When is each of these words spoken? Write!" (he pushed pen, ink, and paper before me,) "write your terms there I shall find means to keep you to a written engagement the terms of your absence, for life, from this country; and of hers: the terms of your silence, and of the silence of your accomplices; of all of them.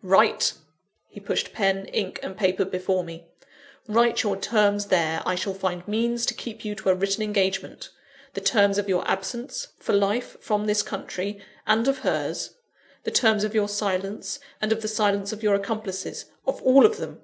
Write!" 0.00 0.52
(he 1.08 1.18
pushed 1.18 1.52
pen, 1.52 1.86
ink, 1.86 2.20
and 2.22 2.36
paper 2.36 2.64
before 2.64 3.02
me,) 3.02 3.26
"write 3.88 4.22
your 4.22 4.36
terms 4.36 4.86
there 4.86 5.20
I 5.26 5.34
shall 5.34 5.54
find 5.54 5.88
means 5.88 6.24
to 6.26 6.34
keep 6.34 6.64
you 6.64 6.76
to 6.76 6.90
a 6.90 6.94
written 6.94 7.20
engagement 7.24 7.90
the 8.34 8.40
terms 8.40 8.78
of 8.78 8.88
your 8.88 9.02
absence, 9.10 9.66
for 9.80 9.94
life, 9.94 10.36
from 10.40 10.66
this 10.66 10.84
country; 10.84 11.44
and 11.66 11.88
of 11.88 11.98
hers: 12.06 12.54
the 13.02 13.10
terms 13.10 13.42
of 13.42 13.56
your 13.56 13.68
silence, 13.68 14.38
and 14.60 14.70
of 14.70 14.82
the 14.82 14.86
silence 14.86 15.32
of 15.32 15.42
your 15.42 15.56
accomplices; 15.56 16.26
of 16.46 16.62
all 16.62 16.86
of 16.86 16.98
them. 16.98 17.20